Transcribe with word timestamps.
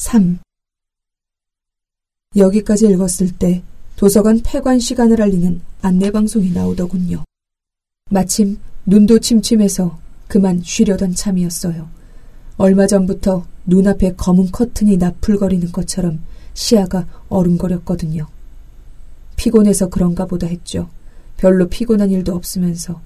3. 0.00 0.38
여기까지 2.34 2.86
읽었을 2.86 3.36
때 3.38 3.62
도서관 3.96 4.40
폐관 4.42 4.78
시간을 4.78 5.20
알리는 5.20 5.60
안내방송이 5.82 6.52
나오더군요. 6.52 7.24
마침 8.08 8.58
눈도 8.86 9.18
침침해서 9.18 9.98
그만 10.26 10.62
쉬려던 10.62 11.14
참이었어요. 11.14 11.90
얼마 12.56 12.86
전부터 12.86 13.46
눈앞에 13.66 14.14
검은 14.14 14.52
커튼이 14.52 14.96
나풀거리는 14.96 15.70
것처럼 15.70 16.24
시야가 16.54 17.06
어른거렸거든요. 17.28 18.26
피곤해서 19.36 19.90
그런가 19.90 20.24
보다 20.24 20.46
했죠. 20.46 20.88
별로 21.36 21.68
피곤한 21.68 22.10
일도 22.10 22.34
없으면서. 22.34 23.02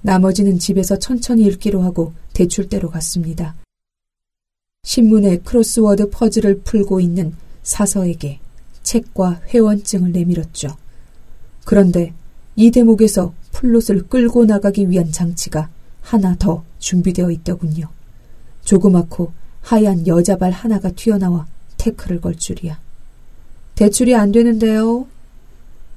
나머지는 0.00 0.58
집에서 0.58 0.98
천천히 0.98 1.44
읽기로 1.44 1.82
하고 1.82 2.14
대출대로 2.32 2.88
갔습니다. 2.88 3.56
신문에 4.90 5.36
크로스워드 5.38 6.10
퍼즐을 6.10 6.62
풀고 6.62 7.00
있는 7.00 7.34
사서에게 7.62 8.40
책과 8.82 9.42
회원증을 9.46 10.10
내밀었죠. 10.10 10.76
그런데 11.64 12.12
이 12.56 12.72
대목에서 12.72 13.32
플롯을 13.52 14.08
끌고 14.08 14.46
나가기 14.46 14.90
위한 14.90 15.12
장치가 15.12 15.68
하나 16.00 16.34
더 16.36 16.64
준비되어 16.80 17.30
있더군요. 17.30 17.88
조그맣고 18.64 19.32
하얀 19.60 20.08
여자발 20.08 20.50
하나가 20.50 20.90
튀어나와 20.90 21.46
태클을 21.76 22.20
걸 22.20 22.34
줄이야. 22.34 22.80
대출이 23.76 24.16
안 24.16 24.32
되는데요. 24.32 25.06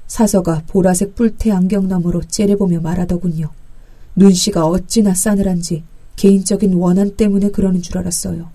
사서가 0.06 0.66
보라색 0.68 1.16
뿔테 1.16 1.52
안경 1.52 1.88
너머로 1.88 2.26
째려보며 2.28 2.82
말하더군요. 2.82 3.50
눈씨가 4.16 4.68
어찌나 4.68 5.16
싸늘한지 5.16 5.84
개인적인 6.16 6.76
원한 6.76 7.16
때문에 7.16 7.50
그러는 7.50 7.82
줄 7.82 7.98
알았어요. 7.98 8.52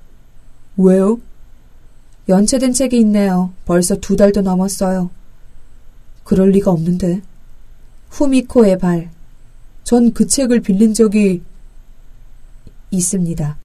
왜요? 0.79 1.21
연체된 2.29 2.73
책이 2.73 2.99
있네요. 3.01 3.53
벌써 3.65 3.97
두 3.97 4.17
달도 4.17 4.43
넘었어요. 4.43 5.11
그럴 6.23 6.51
리가 6.51 6.71
없는데. 6.71 7.21
후미코의 8.11 8.79
발. 8.79 9.11
전 9.83 10.13
그 10.13 10.27
책을 10.27 10.61
빌린 10.61 10.95
적이 10.95 11.43
있습니다. 12.91 13.59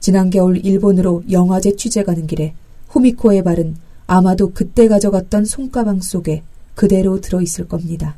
지난 0.00 0.30
겨울 0.30 0.64
일본으로 0.64 1.22
영화제 1.30 1.76
취재 1.76 2.02
가는 2.02 2.26
길에 2.26 2.54
후미코의 2.88 3.44
발은 3.44 3.76
아마도 4.06 4.52
그때 4.52 4.88
가져갔던 4.88 5.44
손가방 5.44 6.00
속에 6.00 6.42
그대로 6.74 7.20
들어있을 7.20 7.68
겁니다. 7.68 8.16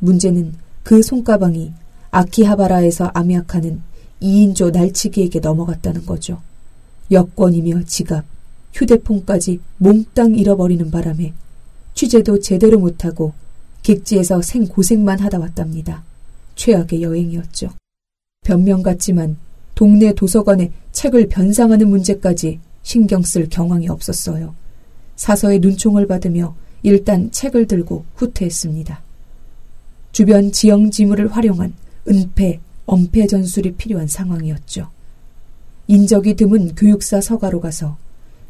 문제는 0.00 0.54
그 0.82 1.02
손가방이 1.02 1.72
아키하바라에서 2.10 3.12
암약하는 3.14 3.82
2인조 4.20 4.72
날치기에게 4.72 5.40
넘어갔다는 5.40 6.06
거죠. 6.06 6.40
여권이며 7.10 7.84
지갑, 7.84 8.24
휴대폰까지 8.72 9.60
몽땅 9.78 10.36
잃어버리는 10.36 10.90
바람에 10.90 11.32
취재도 11.94 12.40
제대로 12.40 12.78
못하고 12.78 13.32
객지에서 13.82 14.42
생고생만 14.42 15.18
하다 15.18 15.38
왔답니다. 15.38 16.04
최악의 16.54 17.02
여행이었죠. 17.02 17.70
변명 18.42 18.82
같지만 18.82 19.36
동네 19.74 20.12
도서관에 20.12 20.72
책을 20.92 21.28
변상하는 21.28 21.88
문제까지 21.88 22.60
신경 22.82 23.22
쓸 23.22 23.48
경황이 23.48 23.88
없었어요. 23.88 24.54
사서의 25.16 25.60
눈총을 25.60 26.06
받으며 26.06 26.54
일단 26.82 27.30
책을 27.30 27.66
들고 27.66 28.04
후퇴했습니다. 28.14 29.02
주변 30.12 30.52
지형 30.52 30.90
지물을 30.90 31.28
활용한 31.28 31.74
은폐, 32.08 32.60
엄폐 32.86 33.26
전술이 33.26 33.72
필요한 33.72 34.06
상황이었죠. 34.06 34.90
인적이 35.90 36.34
드문 36.34 36.76
교육사 36.76 37.20
서가로 37.20 37.60
가서 37.60 37.96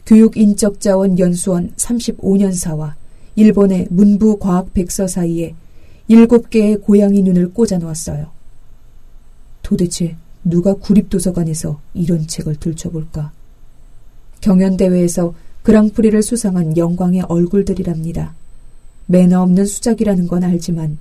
교육인적자원 0.04 1.18
연수원 1.18 1.72
35년사와 1.74 2.92
일본의 3.34 3.86
문부 3.88 4.38
과학 4.38 4.74
백서 4.74 5.06
사이에 5.06 5.54
일곱 6.06 6.50
개의 6.50 6.76
고양이 6.76 7.22
눈을 7.22 7.54
꽂아 7.54 7.78
놓았어요. 7.78 8.30
도대체 9.62 10.16
누가 10.44 10.74
구립도서관에서 10.74 11.80
이런 11.94 12.26
책을 12.26 12.56
들춰볼까? 12.56 13.32
경연대회에서 14.42 15.32
그랑프리를 15.62 16.22
수상한 16.22 16.76
영광의 16.76 17.22
얼굴들이랍니다. 17.22 18.34
매너 19.06 19.40
없는 19.40 19.64
수작이라는 19.64 20.28
건 20.28 20.44
알지만 20.44 20.98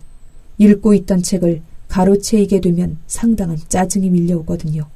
읽고 0.58 0.94
있던 0.94 1.22
책을 1.22 1.62
가로채이게 1.90 2.62
되면 2.62 2.98
상당한 3.08 3.58
짜증이 3.68 4.10
밀려오거든요. 4.10 4.88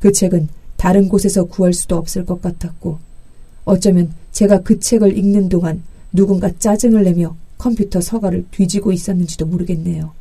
그 0.00 0.10
책은 0.10 0.48
다른 0.80 1.10
곳에서 1.10 1.44
구할 1.44 1.74
수도 1.74 1.98
없을 1.98 2.24
것 2.24 2.40
같았고 2.40 2.98
어쩌면 3.66 4.14
제가 4.32 4.60
그 4.60 4.80
책을 4.80 5.18
읽는 5.18 5.50
동안 5.50 5.82
누군가 6.10 6.50
짜증을 6.58 7.04
내며 7.04 7.36
컴퓨터 7.58 8.00
서가를 8.00 8.46
뒤지고 8.50 8.90
있었는지도 8.90 9.44
모르겠네요. 9.44 10.14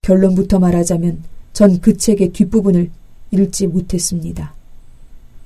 결론부터 0.00 0.58
말하자면 0.58 1.24
전 1.52 1.78
그 1.82 1.98
책의 1.98 2.32
뒷부분을 2.32 2.90
읽지 3.32 3.66
못했습니다. 3.66 4.54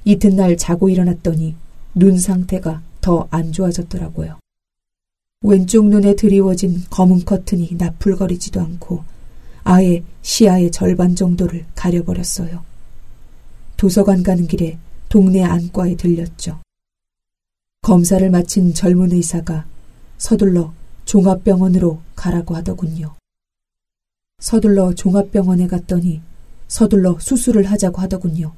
이튿날 0.05 0.57
자고 0.57 0.89
일어났더니 0.89 1.57
눈 1.93 2.21
상태가 2.21 2.83
더 3.01 3.27
안 3.33 3.51
좋아졌더라고요. 3.51 4.39
왼쪽 5.43 5.89
눈에 5.89 6.15
드리워진 6.15 6.85
검은 6.91 7.25
커튼이 7.25 7.71
나풀거리지도 7.77 8.61
않고 8.61 9.03
아예 9.65 10.05
시야의 10.23 10.71
절반 10.71 11.17
정도를 11.17 11.65
가려버렸어요. 11.75 12.76
도서관 13.77 14.23
가는 14.23 14.47
길에 14.47 14.79
동네 15.09 15.43
안과에 15.45 15.97
들렸죠. 15.97 16.61
검사를 17.83 18.29
마친 18.31 18.75
젊은 18.75 19.13
의사가 19.13 19.67
서둘러 20.19 20.73
종합병원으로 21.05 22.01
가라고 22.17 22.57
하더군요. 22.57 23.15
서둘러 24.41 24.95
종합병원에 24.95 25.67
갔더니 25.67 26.21
서둘러 26.69 27.19
수술을 27.21 27.65
하자고 27.65 28.01
하더군요. 28.03 28.53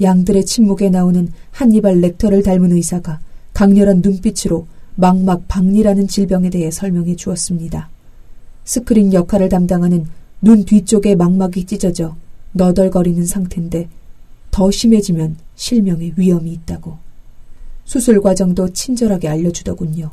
양들의 0.00 0.44
침묵에 0.44 0.90
나오는 0.90 1.28
한니발 1.50 2.00
렉터를 2.00 2.42
닮은 2.42 2.72
의사가 2.72 3.20
강렬한 3.54 4.00
눈빛으로 4.02 4.66
망막 4.96 5.48
박리라는 5.48 6.08
질병에 6.08 6.50
대해 6.50 6.70
설명해 6.70 7.16
주었습니다. 7.16 7.88
스크린 8.64 9.12
역할을 9.12 9.48
담당하는 9.48 10.06
눈 10.40 10.64
뒤쪽에 10.64 11.14
망막이 11.14 11.64
찢어져 11.64 12.16
너덜거리는 12.52 13.24
상태인데 13.24 13.88
더 14.52 14.70
심해지면 14.70 15.38
실명의 15.56 16.12
위험이 16.16 16.52
있다고. 16.52 16.98
수술 17.84 18.20
과정도 18.20 18.72
친절하게 18.72 19.26
알려주더군요. 19.28 20.12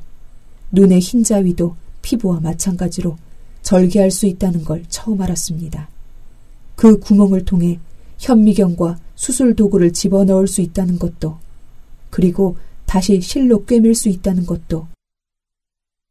눈의 0.72 1.02
흰자위도 1.02 1.76
피부와 2.02 2.40
마찬가지로 2.40 3.18
절개할 3.62 4.10
수 4.10 4.26
있다는 4.26 4.64
걸 4.64 4.84
처음 4.88 5.22
알았습니다. 5.22 5.90
그 6.76 7.00
구멍을 7.00 7.44
통해 7.44 7.80
현미경과 8.18 8.98
수술 9.16 9.56
도구를 9.56 9.92
집어넣을 9.92 10.48
수 10.48 10.62
있다는 10.62 10.98
것도, 10.98 11.38
그리고 12.10 12.56
다시 12.86 13.20
실로 13.20 13.66
꿰맬 13.66 13.94
수 13.94 14.08
있다는 14.08 14.46
것도, 14.46 14.88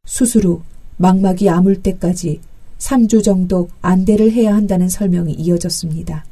수술 0.05 0.45
후 0.45 0.61
망막이 0.97 1.49
아물 1.49 1.81
때까지 1.81 2.41
3주 2.77 3.23
정도 3.23 3.69
안대를 3.81 4.31
해야 4.31 4.53
한다는 4.53 4.87
설명이 4.87 5.33
이어졌습니다. 5.33 6.25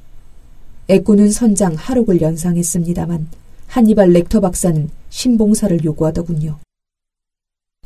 애꾸는 0.87 1.31
선장 1.31 1.75
하록을 1.75 2.21
연상했습니다만 2.21 3.27
한니발 3.67 4.11
렉터 4.11 4.39
박사는 4.39 4.89
심봉사를 5.09 5.83
요구하더군요. 5.83 6.59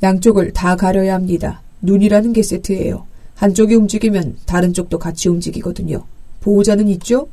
양쪽을 0.04 0.54
다 0.54 0.76
가려야 0.76 1.16
합니다. 1.16 1.62
눈이라는 1.82 2.34
게 2.34 2.44
세트예요. 2.44 3.06
한쪽이 3.36 3.76
움직이면 3.76 4.38
다른 4.46 4.74
쪽도 4.74 5.00
같이 5.00 5.30
움직이거든요. 5.30 6.06
보호자는 6.42 6.88
있죠? 6.90 7.28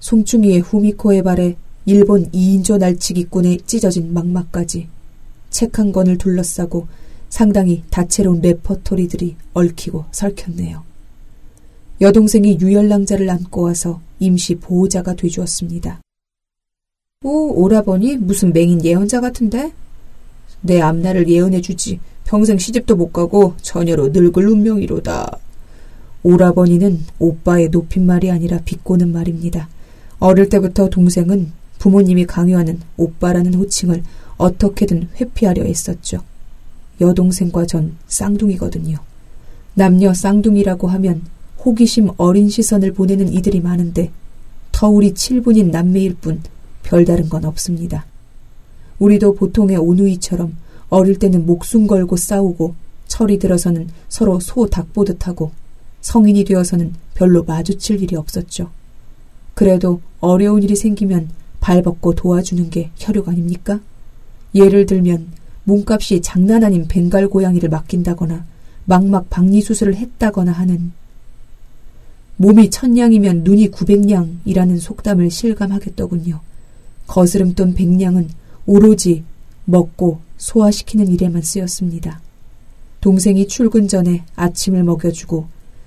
송충이의 0.00 0.60
후미코의 0.60 1.22
발에 1.22 1.56
일본 1.84 2.30
2인조 2.30 2.78
날치기꾼의 2.78 3.60
찢어진 3.66 4.12
망막까지 4.14 4.88
책 5.50 5.78
한 5.78 5.92
권을 5.92 6.18
둘러싸고 6.18 6.86
상당히 7.28 7.82
다채로운 7.90 8.40
레퍼토리들이 8.40 9.36
얽히고 9.54 10.06
설켰네요. 10.12 10.87
여동생이 12.00 12.58
유열낭자를 12.60 13.28
안고 13.28 13.62
와서 13.62 14.00
임시 14.20 14.54
보호자가 14.54 15.14
돼주었습니다. 15.14 16.00
오, 17.24 17.62
오라버니 17.62 18.18
무슨 18.18 18.52
맹인 18.52 18.84
예언자 18.84 19.20
같은데? 19.20 19.72
내 20.60 20.80
앞날을 20.80 21.28
예언해주지. 21.28 21.98
평생 22.24 22.58
시집도 22.58 22.94
못 22.94 23.12
가고 23.12 23.54
처녀로 23.62 24.08
늙을 24.08 24.46
운명이로다. 24.46 25.38
오라버니는 26.22 27.00
오빠의 27.18 27.70
높임말이 27.70 28.30
아니라 28.30 28.60
비꼬는 28.64 29.10
말입니다. 29.12 29.68
어릴 30.20 30.48
때부터 30.48 30.88
동생은 30.88 31.52
부모님이 31.78 32.26
강요하는 32.26 32.80
오빠라는 32.96 33.54
호칭을 33.54 34.02
어떻게든 34.36 35.08
회피하려 35.20 35.64
했었죠. 35.64 36.18
여동생과 37.00 37.66
전 37.66 37.96
쌍둥이거든요. 38.06 38.98
남녀 39.74 40.12
쌍둥이라고 40.12 40.88
하면 40.88 41.22
호기심 41.64 42.10
어린 42.16 42.48
시선을 42.48 42.92
보내는 42.92 43.32
이들이 43.32 43.60
많은데 43.60 44.10
터울이 44.72 45.12
7분인 45.14 45.70
남매일 45.70 46.14
뿐 46.14 46.40
별다른 46.82 47.28
건 47.28 47.44
없습니다. 47.44 48.06
우리도 48.98 49.34
보통의 49.34 49.76
오누이처럼 49.76 50.56
어릴 50.88 51.18
때는 51.18 51.46
목숨 51.46 51.86
걸고 51.86 52.16
싸우고 52.16 52.74
철이 53.06 53.38
들어서는 53.38 53.88
서로 54.08 54.38
소 54.40 54.66
닭 54.68 54.92
보듯 54.92 55.26
하고 55.26 55.52
성인이 56.00 56.44
되어서는 56.44 56.94
별로 57.14 57.42
마주칠 57.42 58.02
일이 58.02 58.16
없었죠. 58.16 58.70
그래도 59.54 60.00
어려운 60.20 60.62
일이 60.62 60.76
생기면 60.76 61.30
발벗고 61.60 62.14
도와주는 62.14 62.70
게 62.70 62.90
혈육 62.96 63.28
아닙니까? 63.28 63.80
예를 64.54 64.86
들면 64.86 65.28
몸값이 65.64 66.22
장난 66.22 66.64
아닌 66.64 66.86
벵갈 66.86 67.28
고양이를 67.28 67.68
맡긴다거나 67.68 68.46
막막 68.84 69.28
박리 69.28 69.60
수술을 69.60 69.96
했다거나 69.96 70.52
하는 70.52 70.92
몸이 72.38 72.70
천냥이면 72.70 73.42
눈이 73.42 73.68
구백냥이라는 73.68 74.78
속담을 74.78 75.30
실감하겠더군요. 75.30 76.40
거스름 77.06 77.54
돈 77.54 77.74
백냥은 77.74 78.28
오로지 78.64 79.24
먹고 79.64 80.20
소화시키는 80.36 81.08
일에만 81.08 81.42
쓰였습니다. 81.42 82.20
동생이 83.00 83.48
출근 83.48 83.88
전에 83.88 84.24
아침을 84.36 84.84
먹여주고 84.84 85.46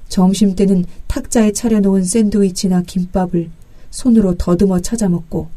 점심 0.10 0.56
때는 0.56 0.86
탁자에 1.08 1.54
차려놓은 1.54 2.04
샌드위치나 2.04 2.84
김밥을 2.84 3.50
손으로 3.90 4.36
더듬어 4.38 4.82
찾아 4.82 5.08
먹고 5.08 5.48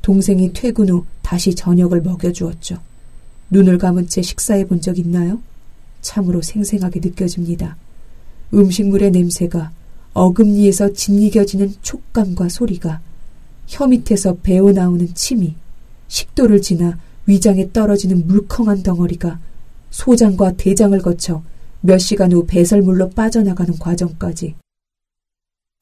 동생이 0.00 0.52
퇴근 0.54 0.88
후 0.88 1.04
다시 1.20 1.54
저녁을 1.54 2.00
먹여주었죠. 2.00 2.78
눈을 3.50 3.76
감은 3.76 4.08
채 4.08 4.22
식사해 4.22 4.66
본 4.66 4.80
적 4.80 4.98
있나요? 4.98 5.40
참으로 6.00 6.40
생생하게 6.40 7.00
느껴집니다. 7.00 7.76
음식물의 8.54 9.10
냄새가 9.10 9.72
어금니에서 10.18 10.92
짓이겨지는 10.94 11.74
촉감과 11.80 12.48
소리가 12.48 13.00
혀 13.68 13.86
밑에서 13.86 14.36
배어 14.42 14.72
나오는 14.72 15.06
침이 15.14 15.54
식도를 16.08 16.60
지나 16.60 16.98
위장에 17.26 17.70
떨어지는 17.72 18.26
물컹한 18.26 18.82
덩어리가 18.82 19.38
소장과 19.90 20.54
대장을 20.56 20.98
거쳐 21.02 21.44
몇 21.80 21.98
시간 21.98 22.32
후 22.32 22.44
배설물로 22.46 23.10
빠져나가는 23.10 23.78
과정까지 23.78 24.56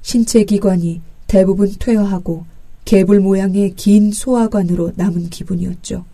신체 0.02 0.44
기관이 0.44 1.00
대부분 1.26 1.72
퇴화하고 1.78 2.44
개불 2.84 3.20
모양의 3.20 3.74
긴 3.74 4.12
소화관으로 4.12 4.92
남은 4.96 5.30
기분이었죠. 5.30 6.04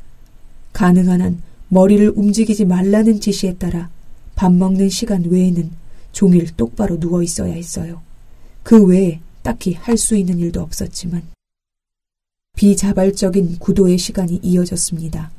가능한 0.73 1.21
한 1.21 1.43
머리를 1.69 2.13
움직이지 2.15 2.67
말라는 2.67 3.21
지시에 3.21 3.55
따라 3.55 3.91
밥 4.37 4.53
먹는 4.53 4.91
시간 4.91 5.25
외에는 5.25 5.71
종일 6.13 6.47
똑바로 6.57 7.01
누워 7.01 7.23
있어야 7.23 7.53
했어요. 7.53 8.01
그 8.63 8.85
외에 8.85 9.21
딱히 9.43 9.75
할 9.75 9.97
수 9.97 10.17
있는 10.17 10.39
일도 10.39 10.61
없었지만 10.61 11.23
비자발적인 12.57 13.59
구도의 13.59 13.99
시간이 13.99 14.41
이어졌습니다. 14.43 15.31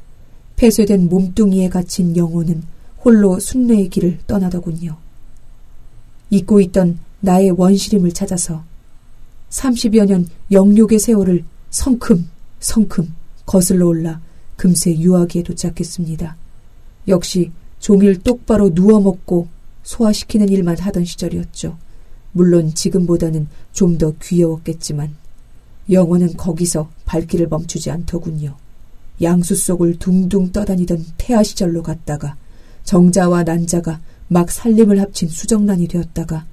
폐쇄된 0.56 1.08
몸뚱이에 1.10 1.70
갇힌 1.70 2.16
영혼은 2.18 2.64
홀로 3.04 3.40
순례의 3.40 3.90
길을 3.90 4.20
떠나더군요. 4.28 4.98
잊고 6.30 6.60
있던 6.62 7.00
나의 7.20 7.52
원시림을 7.52 8.12
찾아서 8.12 8.64
30여 9.50 10.06
년 10.06 10.28
영욕의 10.52 11.00
세월을 11.00 11.46
성큼 11.70 12.30
성큼 12.60 13.14
거슬러 13.46 13.88
올라 13.88 14.22
금세 14.58 14.96
유아기에 14.98 15.44
도착했습니다. 15.44 16.36
역시 17.08 17.52
종일 17.80 18.22
똑바로 18.22 18.74
누워 18.74 19.00
먹고 19.00 19.48
소화시키는 19.84 20.50
일만 20.50 20.78
하던 20.80 21.06
시절이었죠. 21.06 21.78
물론 22.34 22.74
지금보다는 22.74 23.48
좀 23.72 23.98
더 23.98 24.14
귀여웠겠지만 24.22 25.16
영혼은 25.90 26.36
거기서 26.36 26.90
발길을 27.06 27.48
멈추지 27.48 27.92
않더군요. 27.92 28.56
양수 29.22 29.56
속을 29.56 30.00
둥둥 30.00 30.52
떠다니던 30.52 31.06
태아 31.18 31.44
시절로 31.44 31.84
갔다가 31.84 32.36
정자와 32.84 33.44
난자가 33.44 34.02
막 34.28 34.50
살림을 34.50 35.00
합친 35.00 35.30
수정란이 35.30 35.88
되었다가 35.88 36.46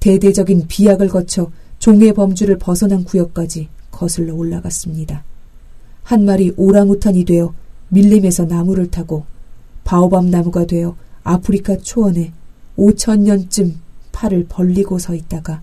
대대적인 0.00 0.66
비약을 0.68 1.08
거쳐 1.08 1.50
종의 1.78 2.14
범주를 2.14 2.58
벗어난 2.58 3.04
구역까지 3.04 3.68
거슬러 3.90 4.34
올라갔습니다. 4.34 5.24
한 6.04 6.24
마리 6.24 6.52
오랑우탄이 6.56 7.24
되어 7.24 7.54
밀림에서 7.88 8.44
나무를 8.44 8.90
타고 8.90 9.24
바오밤 9.84 10.30
나무가 10.30 10.66
되어 10.66 10.96
아프리카 11.24 11.76
초원에 11.78 12.32
5천 12.76 13.20
년쯤 13.20 13.80
팔을 14.18 14.46
벌리고 14.48 14.98
서 14.98 15.14
있다가 15.14 15.62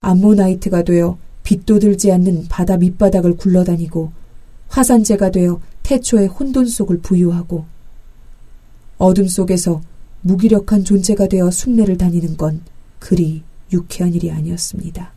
암모나이트가 0.00 0.84
되어 0.84 1.18
빛도 1.42 1.78
들지 1.80 2.10
않는 2.12 2.46
바다 2.48 2.78
밑바닥을 2.78 3.36
굴러다니고 3.36 4.10
화산재가 4.68 5.30
되어 5.30 5.60
태초의 5.82 6.28
혼돈 6.28 6.66
속을 6.66 7.00
부유하고 7.00 7.66
어둠 8.96 9.28
속에서 9.28 9.82
무기력한 10.22 10.84
존재가 10.84 11.28
되어 11.28 11.50
순례를 11.50 11.98
다니는 11.98 12.38
건 12.38 12.62
그리 12.98 13.42
유쾌한 13.70 14.14
일이 14.14 14.30
아니었습니다. 14.30 15.12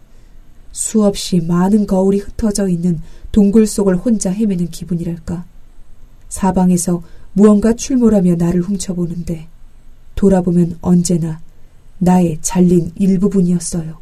수없이 0.74 1.40
많은 1.40 1.88
거울이 1.88 2.20
흩어져 2.20 2.68
있는 2.68 3.00
동굴 3.32 3.66
속을 3.66 3.96
혼자 3.96 4.30
헤매는 4.32 4.70
기분이랄까. 4.70 5.46
사방에서 6.28 7.02
무언가 7.32 7.74
출몰하며 7.74 8.36
나를 8.36 8.62
훔쳐보는데 8.62 9.48
돌아보면 10.16 10.80
언제나 10.82 11.40
나의 12.00 12.40
잘린 12.42 12.92
일부분이었어요. 12.96 14.02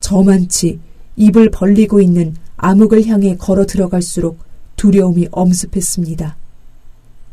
저만치 0.00 0.80
입을 1.16 1.50
벌리고 1.50 2.00
있는 2.00 2.36
암흑을 2.56 3.06
향해 3.06 3.36
걸어 3.36 3.66
들어갈수록 3.66 4.38
두려움이 4.76 5.28
엄습했습니다. 5.30 6.36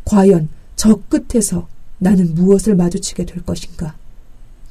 과연 0.05 0.49
저 0.75 0.99
끝에서 1.09 1.67
나는 1.97 2.33
무엇을 2.33 2.75
마주치게 2.75 3.25
될 3.25 3.43
것인가? 3.43 3.95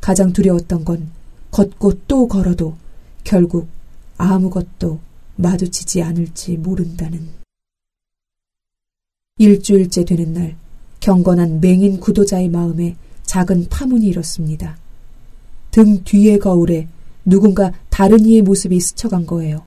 가장 0.01 0.33
두려웠던 0.33 0.85
건 0.85 1.11
걷고 1.51 2.01
또 2.07 2.27
걸어도 2.27 2.77
결국 3.25 3.69
아무것도 4.17 5.01
마주치지 5.37 6.03
않을지 6.03 6.57
모른다는. 6.57 7.29
일주일째 9.39 10.05
되는 10.05 10.35
날, 10.35 10.57
경건한 11.01 11.61
맹인 11.61 11.99
구도자의 12.01 12.49
마음에 12.49 12.97
작은 13.31 13.69
파문이 13.69 14.09
일었습니다. 14.09 14.77
등 15.71 16.03
뒤의 16.03 16.41
거울에 16.41 16.89
누군가 17.25 17.73
다른 17.89 18.25
이의 18.25 18.43
모습이 18.43 18.81
스쳐간 18.81 19.25
거예요. 19.27 19.65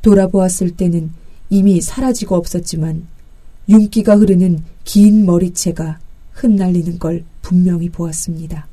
돌아보았을 0.00 0.70
때는 0.70 1.12
이미 1.50 1.82
사라지고 1.82 2.36
없었지만 2.36 3.06
윤기가 3.68 4.16
흐르는 4.16 4.64
긴 4.84 5.26
머리채가 5.26 6.00
흩날리는 6.32 6.98
걸 6.98 7.26
분명히 7.42 7.90
보았습니다. 7.90 8.66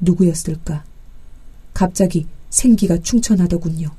누구였을까? 0.00 0.82
갑자기 1.74 2.26
생기가 2.48 2.96
충천하더군요. 2.96 3.90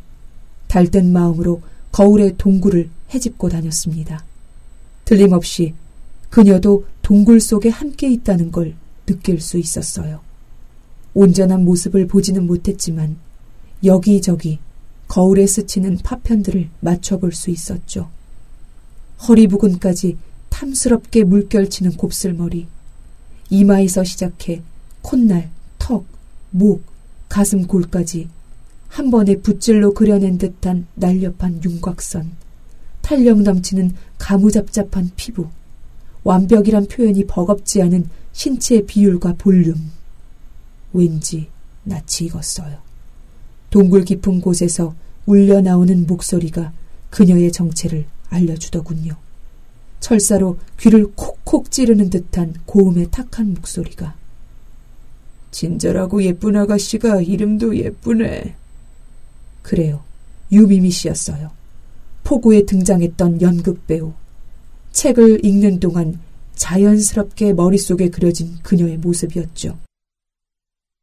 달뜬 0.68 1.14
마음으로 1.14 1.62
거울의 1.92 2.34
동굴을 2.40 2.90
헤집고 3.14 3.50
다녔습니다. 3.50 4.26
틀림없이 5.06 5.76
그녀도 6.32 6.86
동굴 7.02 7.42
속에 7.42 7.70
함께 7.70 8.10
있다는 8.10 8.52
걸 8.52 8.74
느낄 9.06 9.42
수 9.42 9.60
있었어요. 9.60 10.22
온전한 11.14 11.66
모습을 11.66 12.08
보지는 12.08 12.48
못했지만 12.48 13.18
여기저기 13.84 14.60
거울에 15.10 15.46
스치는 15.46 15.98
파편들을 15.98 16.70
맞춰볼 16.80 17.34
수 17.34 17.52
있었죠. 17.52 18.10
허리 19.28 19.46
부근까지 19.48 20.18
탐스럽게 20.50 21.26
물결치는 21.26 21.98
곱슬머리, 21.98 22.68
이마에서 23.50 24.06
시작해 24.06 24.62
콧날, 25.02 25.50
턱, 25.80 26.06
목, 26.52 26.84
가슴 27.28 27.68
골까지 27.68 28.30
한 28.88 29.12
번에 29.12 29.36
붓질로 29.36 29.94
그려낸 29.94 30.38
듯한 30.38 30.88
날렵한 30.96 31.62
윤곽선, 31.64 32.32
탄력 33.02 33.42
넘치는 33.42 33.96
가무잡잡한 34.18 35.12
피부, 35.18 35.50
완벽이란 36.24 36.88
표현이 36.88 37.26
버겁지 37.26 37.82
않은 37.82 38.10
신체의 38.32 38.86
비율과 38.86 39.34
볼륨. 39.38 39.92
왠지 40.94 41.48
낯이 41.84 42.28
익었어요. 42.28 42.78
동굴 43.70 44.04
깊은 44.04 44.42
곳에서 44.42 44.94
울려 45.26 45.62
나오는 45.62 46.06
목소리가 46.06 46.74
그녀의 47.10 47.52
정체를 47.52 48.06
알려주더군요. 48.30 49.16
철사로 50.00 50.58
귀를 50.80 51.08
콕콕 51.16 51.72
찌르는 51.72 52.10
듯한 52.10 52.56
고음의 52.66 53.12
탁한 53.12 53.54
목소리가. 53.54 54.16
친절하고 55.52 56.24
예쁜 56.24 56.56
아가씨가 56.56 57.22
이름도 57.22 57.78
예쁘네. 57.78 58.56
그래요. 59.62 60.02
유미미 60.52 60.90
씨였어요. 60.90 61.52
포구에 62.24 62.66
등장했던 62.66 63.42
연극 63.42 63.86
배우. 63.88 64.14
책을 64.92 65.46
읽는 65.46 65.80
동안 65.80 66.20
자연스럽게 66.56 67.54
머릿속에 67.54 68.10
그려진 68.10 68.58
그녀의 68.62 68.98
모습이었죠. 68.98 69.78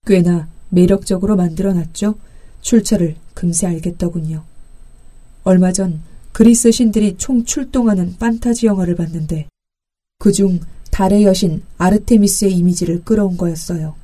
꽤나 0.06 0.48
매력적으로 0.68 1.36
만들어놨죠. 1.36 2.14
출처를 2.60 3.16
금세 3.34 3.66
알겠더군요. 3.66 4.44
얼마 5.44 5.72
전 5.72 6.00
그리스 6.32 6.70
신들이 6.70 7.16
총 7.16 7.44
출동하는 7.44 8.16
판타지 8.18 8.66
영화를 8.66 8.94
봤는데 8.94 9.48
그중 10.18 10.60
달의 10.90 11.24
여신 11.24 11.62
아르테미스의 11.78 12.52
이미지를 12.52 13.02
끌어온 13.04 13.36
거였어요. 13.36 13.94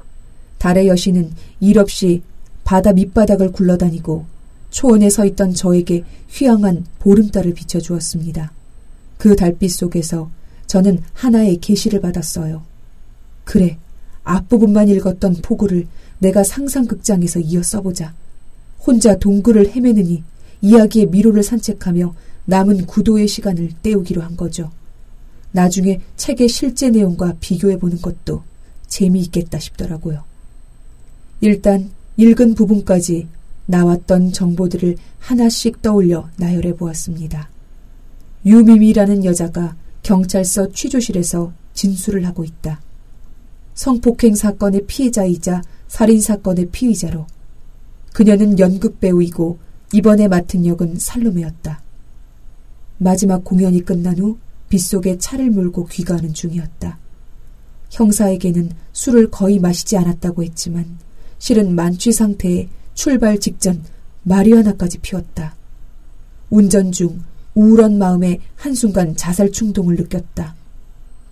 달의 0.59 0.89
여신은 0.89 1.33
일 1.61 1.79
없이 1.79 2.23
바다 2.65 2.93
밑바닥을 2.93 3.53
굴러다니고 3.53 4.25
초원에 4.71 5.11
서 5.11 5.25
있던 5.27 5.55
저에게 5.55 6.05
휘황한 6.31 6.87
보름달을 6.99 7.55
비춰주었습니다. 7.55 8.53
그 9.25 9.35
달빛 9.35 9.71
속에서 9.71 10.31
저는 10.67 11.01
하나의 11.15 11.57
계시를 11.57 12.03
받았어요. 12.03 12.63
그래, 13.45 13.79
앞부분만 14.23 14.91
읽었던 14.91 15.37
포구를 15.37 15.87
내가 16.19 16.45
상상극장에서 16.45 17.41
이어 17.41 17.63
써보자. 17.63 18.15
혼자 18.81 19.17
동굴을 19.17 19.71
헤매느니 19.71 20.23
이야기의 20.61 21.07
미로를 21.07 21.43
산책하며 21.43 22.15
남은 22.45 22.85
구도의 22.85 23.27
시간을 23.27 23.71
때우기로 23.83 24.21
한 24.21 24.37
거죠. 24.37 24.71
나중에 25.53 26.03
책의 26.17 26.51
실제 26.51 26.91
내용과 26.91 27.37
비교해보는 27.41 28.03
것도 28.03 28.43
재미있겠다 28.89 29.59
싶더라고요. 29.59 30.23
일단 31.41 31.93
읽은 32.19 32.55
부분까지 32.55 33.29
나왔던 33.65 34.33
정보들을 34.33 34.97
하나씩 35.19 35.81
떠올려 35.81 36.29
나열해 36.37 36.77
보았습니다. 36.77 37.54
유미미라는 38.47 39.25
여자가 39.25 39.77
경찰서 40.03 40.73
취조실에서 40.73 41.53
진술을 41.73 42.27
하고 42.27 42.45
있다. 42.45 42.81
성폭행 43.75 44.35
사건의 44.35 44.87
피해자이자 44.87 45.63
살인 45.89 46.21
사건의 46.21 46.69
피의자로 46.71 47.27
그녀는 48.13 48.59
연극 48.59 49.01
배우이고 49.01 49.59
이번에 49.93 50.29
맡은 50.29 50.67
역은 50.67 50.99
살로메였다. 50.99 51.83
마지막 52.99 53.45
공연이 53.45 53.81
끝난 53.81 54.19
후 54.19 54.39
빗속에 54.69 55.19
차를 55.19 55.51
몰고 55.51 55.87
귀가하는 55.87 56.35
중이었다. 56.35 56.99
형사에게는 57.91 58.73
술을 58.93 59.31
거의 59.31 59.59
마시지 59.59 59.97
않았다고 59.97 60.43
했지만 60.45 60.99
실은 61.39 61.75
만취 61.75 62.13
상태에 62.13 62.69
출발 62.95 63.39
직전 63.39 63.83
마리아나까지 64.23 64.99
피웠다. 64.99 65.57
운전 66.51 66.93
중 66.93 67.23
우울한 67.55 67.99
마음에 67.99 68.41
한순간 68.57 69.17
자살 69.17 69.53
충동을 69.53 69.97
느꼈다. 69.97 70.55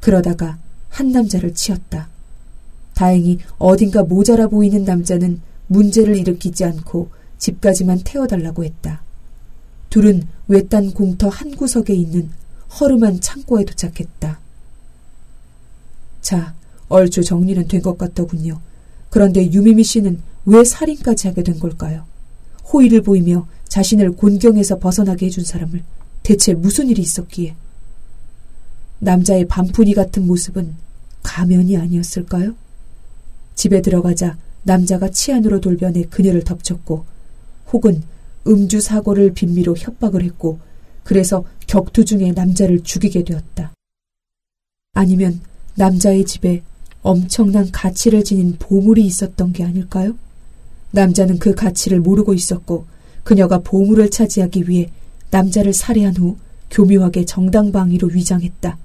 그러다가 0.00 0.58
한 0.88 1.10
남자를 1.10 1.54
치었다. 1.54 2.08
다행히 2.94 3.38
어딘가 3.58 4.02
모자라 4.02 4.46
보이는 4.48 4.84
남자는 4.84 5.40
문제를 5.66 6.16
일으키지 6.16 6.64
않고 6.64 7.10
집까지만 7.38 8.00
태워달라고 8.04 8.64
했다. 8.64 9.02
둘은 9.90 10.26
외딴 10.48 10.92
공터 10.92 11.28
한 11.28 11.50
구석에 11.56 11.94
있는 11.94 12.30
허름한 12.80 13.20
창고에 13.20 13.64
도착했다. 13.64 14.38
자, 16.20 16.54
얼추 16.88 17.24
정리는 17.24 17.66
된 17.68 17.82
것 17.82 17.98
같더군요. 17.98 18.60
그런데 19.10 19.50
유미미 19.50 19.82
씨는 19.82 20.20
왜 20.46 20.64
살인까지 20.64 21.28
하게 21.28 21.42
된 21.42 21.58
걸까요? 21.58 22.04
호의를 22.72 23.02
보이며 23.02 23.46
자신을 23.68 24.12
곤경에서 24.12 24.78
벗어나게 24.78 25.26
해준 25.26 25.44
사람을 25.44 25.82
대체 26.22 26.54
무슨 26.54 26.88
일이 26.88 27.02
있었기에? 27.02 27.54
남자의 29.00 29.46
반푼이 29.46 29.94
같은 29.94 30.26
모습은 30.26 30.74
가면이 31.22 31.76
아니었을까요? 31.76 32.54
집에 33.54 33.82
들어가자 33.82 34.38
남자가 34.62 35.10
치안으로 35.10 35.60
돌변해 35.60 36.04
그녀를 36.04 36.44
덮쳤고 36.44 37.04
혹은 37.72 38.02
음주 38.46 38.80
사고를 38.80 39.32
빈미로 39.32 39.76
협박을 39.76 40.22
했고 40.22 40.60
그래서 41.04 41.44
격투 41.66 42.04
중에 42.04 42.32
남자를 42.32 42.82
죽이게 42.82 43.24
되었다. 43.24 43.72
아니면 44.94 45.40
남자의 45.74 46.24
집에 46.24 46.62
엄청난 47.02 47.70
가치를 47.72 48.22
지닌 48.22 48.56
보물이 48.58 49.04
있었던 49.04 49.52
게 49.52 49.64
아닐까요? 49.64 50.16
남자는 50.92 51.38
그 51.38 51.54
가치를 51.54 52.00
모르고 52.00 52.34
있었고 52.34 52.86
그녀가 53.24 53.58
보물을 53.58 54.10
차지하기 54.10 54.68
위해 54.68 54.90
남자를 55.32 55.72
살해한 55.72 56.14
후 56.16 56.36
교묘하게 56.70 57.24
정당방위로 57.24 58.08
위장했다. 58.08 58.78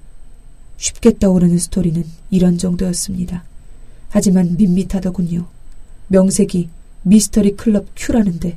쉽게 0.78 1.18
떠오르는 1.18 1.58
스토리는 1.58 2.04
이런 2.30 2.56
정도였습니다. 2.58 3.44
하지만 4.08 4.56
밋밋하더군요. 4.56 5.46
명색이 6.08 6.70
미스터리 7.02 7.54
클럽 7.56 7.86
큐라는데 7.94 8.56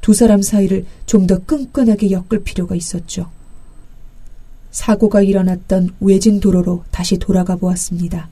두 0.00 0.12
사람 0.12 0.42
사이를 0.42 0.84
좀 1.06 1.26
더 1.26 1.38
끈끈하게 1.38 2.10
엮을 2.10 2.44
필요가 2.44 2.74
있었죠. 2.74 3.30
사고가 4.70 5.22
일어났던 5.22 5.94
외진 6.00 6.40
도로로 6.40 6.84
다시 6.90 7.16
돌아가 7.16 7.56
보았습니다. 7.56 8.28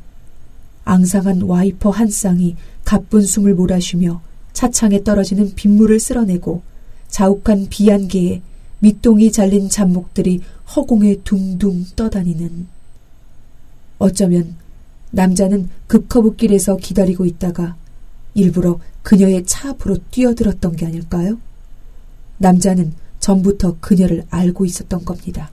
앙상한 0.84 1.42
와이퍼 1.42 1.90
한 1.90 2.11
쌍이 2.11 2.56
가쁜 2.84 3.22
숨을 3.22 3.54
몰아쉬며 3.54 4.20
차창에 4.52 5.02
떨어지는 5.02 5.54
빗물을 5.54 5.99
쓸어내고 5.99 6.62
자욱한 7.08 7.68
비안개에 7.70 8.42
밑동이 8.83 9.31
잘린 9.31 9.69
잡목들이 9.69 10.41
허공에 10.75 11.19
둥둥 11.23 11.85
떠다니는 11.95 12.67
어쩌면 13.99 14.57
남자는 15.12 15.69
급커브길에서 15.87 16.79
기다리고 16.79 17.25
있다가 17.25 17.77
일부러 18.35 18.81
그녀의 19.03 19.47
차 19.47 19.71
앞으로 19.71 19.99
뛰어들었던 20.11 20.75
게 20.75 20.87
아닐까요? 20.87 21.39
남자는 22.39 22.95
전부터 23.21 23.77
그녀를 23.79 24.25
알고 24.31 24.65
있었던 24.65 25.05
겁니다. 25.05 25.51